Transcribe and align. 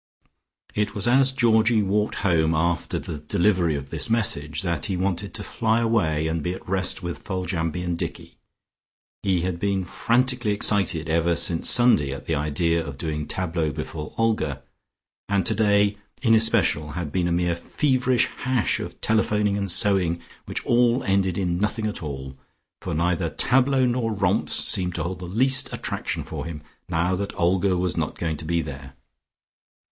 It 0.73 0.95
was 0.95 1.07
as 1.07 1.31
Georgie 1.31 1.83
walked 1.83 2.15
home 2.25 2.55
after 2.55 2.97
the 2.97 3.19
delivery 3.19 3.75
of 3.75 3.91
this 3.91 4.09
message 4.09 4.63
that 4.63 4.85
he 4.87 4.97
wanted 4.97 5.31
to 5.35 5.43
fly 5.43 5.79
away 5.79 6.25
and 6.25 6.41
be 6.41 6.55
at 6.55 6.67
rest 6.67 7.03
with 7.03 7.19
Foljambe 7.23 7.75
and 7.85 7.99
Dicky. 7.99 8.39
He 9.21 9.41
had 9.41 9.59
been 9.59 9.85
frantically 9.85 10.53
excited 10.53 11.07
ever 11.07 11.35
since 11.35 11.69
Sunday 11.69 12.11
at 12.13 12.25
the 12.25 12.33
idea 12.33 12.83
of 12.83 12.97
doing 12.97 13.27
tableaux 13.27 13.71
before 13.71 14.15
Olga, 14.17 14.63
and 15.29 15.45
today 15.45 15.97
in 16.23 16.33
especial 16.33 16.93
had 16.93 17.11
been 17.11 17.27
a 17.27 17.31
mere 17.31 17.55
feverish 17.55 18.25
hash 18.37 18.79
of 18.79 18.99
telephoning 19.01 19.55
and 19.55 19.69
sewing 19.69 20.19
which 20.45 20.65
all 20.65 21.03
ended 21.03 21.37
in 21.37 21.59
nothing 21.59 21.85
at 21.85 22.01
all, 22.01 22.35
for 22.81 22.95
neither 22.95 23.29
tableaux 23.29 23.85
nor 23.85 24.11
romps 24.11 24.53
seemed 24.53 24.95
to 24.95 25.03
hold 25.03 25.19
the 25.19 25.25
least 25.25 25.71
attraction 25.71 26.23
for 26.23 26.45
him 26.47 26.63
now 26.89 27.13
that 27.15 27.35
Olga 27.39 27.77
was 27.77 27.95
not 27.95 28.17
going 28.17 28.35
to 28.37 28.45
be 28.45 28.63
there. 28.63 28.95